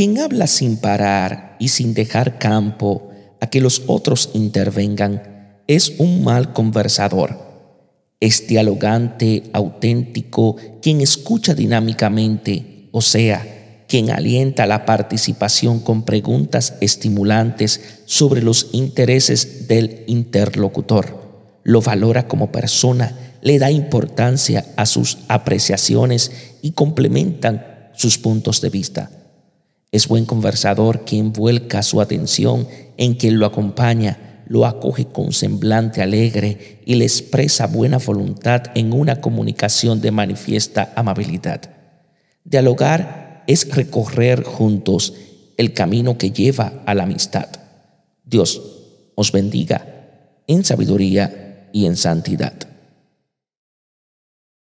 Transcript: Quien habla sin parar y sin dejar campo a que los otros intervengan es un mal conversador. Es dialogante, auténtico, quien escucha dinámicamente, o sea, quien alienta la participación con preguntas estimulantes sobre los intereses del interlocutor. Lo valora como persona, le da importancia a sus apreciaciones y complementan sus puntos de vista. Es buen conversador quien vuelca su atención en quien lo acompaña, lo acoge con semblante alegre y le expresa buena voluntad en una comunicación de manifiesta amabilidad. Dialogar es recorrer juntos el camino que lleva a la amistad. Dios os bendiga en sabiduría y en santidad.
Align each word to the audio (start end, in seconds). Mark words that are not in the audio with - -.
Quien 0.00 0.18
habla 0.18 0.46
sin 0.46 0.78
parar 0.78 1.56
y 1.58 1.68
sin 1.68 1.92
dejar 1.92 2.38
campo 2.38 3.10
a 3.38 3.50
que 3.50 3.60
los 3.60 3.82
otros 3.86 4.30
intervengan 4.32 5.60
es 5.66 5.92
un 5.98 6.24
mal 6.24 6.54
conversador. 6.54 7.36
Es 8.18 8.46
dialogante, 8.46 9.42
auténtico, 9.52 10.56
quien 10.80 11.02
escucha 11.02 11.52
dinámicamente, 11.52 12.88
o 12.92 13.02
sea, 13.02 13.84
quien 13.88 14.08
alienta 14.08 14.64
la 14.64 14.86
participación 14.86 15.80
con 15.80 16.06
preguntas 16.06 16.76
estimulantes 16.80 17.82
sobre 18.06 18.40
los 18.40 18.70
intereses 18.72 19.68
del 19.68 20.04
interlocutor. 20.06 21.60
Lo 21.62 21.82
valora 21.82 22.26
como 22.26 22.50
persona, 22.50 23.36
le 23.42 23.58
da 23.58 23.70
importancia 23.70 24.64
a 24.76 24.86
sus 24.86 25.18
apreciaciones 25.28 26.32
y 26.62 26.70
complementan 26.70 27.90
sus 27.92 28.16
puntos 28.16 28.62
de 28.62 28.70
vista. 28.70 29.10
Es 29.92 30.06
buen 30.06 30.24
conversador 30.24 31.04
quien 31.04 31.32
vuelca 31.32 31.82
su 31.82 32.00
atención 32.00 32.68
en 32.96 33.14
quien 33.14 33.38
lo 33.38 33.46
acompaña, 33.46 34.44
lo 34.46 34.66
acoge 34.66 35.06
con 35.06 35.32
semblante 35.32 36.02
alegre 36.02 36.80
y 36.84 36.94
le 36.94 37.04
expresa 37.04 37.66
buena 37.66 37.98
voluntad 37.98 38.62
en 38.74 38.92
una 38.92 39.20
comunicación 39.20 40.00
de 40.00 40.10
manifiesta 40.12 40.92
amabilidad. 40.94 41.62
Dialogar 42.44 43.42
es 43.46 43.74
recorrer 43.74 44.44
juntos 44.44 45.14
el 45.56 45.74
camino 45.74 46.16
que 46.18 46.30
lleva 46.30 46.82
a 46.86 46.94
la 46.94 47.02
amistad. 47.02 47.48
Dios 48.24 48.62
os 49.16 49.32
bendiga 49.32 49.86
en 50.46 50.64
sabiduría 50.64 51.68
y 51.72 51.86
en 51.86 51.96
santidad. 51.96 52.69